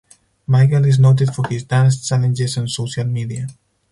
[0.47, 3.45] Michael is noted for his dance challenges on social media.